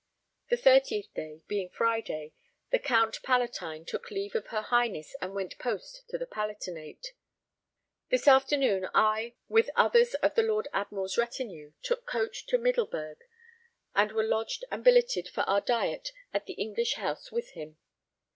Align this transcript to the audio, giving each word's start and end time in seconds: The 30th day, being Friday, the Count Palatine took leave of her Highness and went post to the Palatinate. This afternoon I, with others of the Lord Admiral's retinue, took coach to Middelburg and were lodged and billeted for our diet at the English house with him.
The 0.49 0.57
30th 0.57 1.13
day, 1.13 1.43
being 1.47 1.69
Friday, 1.69 2.33
the 2.71 2.79
Count 2.79 3.21
Palatine 3.21 3.85
took 3.85 4.09
leave 4.09 4.33
of 4.33 4.47
her 4.47 4.63
Highness 4.63 5.15
and 5.21 5.35
went 5.35 5.59
post 5.59 6.05
to 6.09 6.17
the 6.17 6.25
Palatinate. 6.25 7.13
This 8.09 8.27
afternoon 8.27 8.87
I, 8.95 9.35
with 9.47 9.69
others 9.75 10.15
of 10.15 10.33
the 10.33 10.41
Lord 10.41 10.67
Admiral's 10.73 11.19
retinue, 11.19 11.73
took 11.83 12.07
coach 12.07 12.47
to 12.47 12.57
Middelburg 12.57 13.19
and 13.93 14.11
were 14.13 14.23
lodged 14.23 14.63
and 14.71 14.83
billeted 14.83 15.29
for 15.29 15.41
our 15.41 15.61
diet 15.61 16.09
at 16.33 16.47
the 16.47 16.53
English 16.53 16.95
house 16.95 17.31
with 17.31 17.51
him. 17.51 17.77